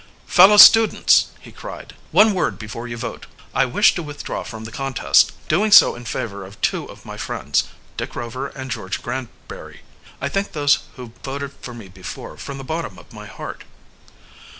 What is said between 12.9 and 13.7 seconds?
of my heart."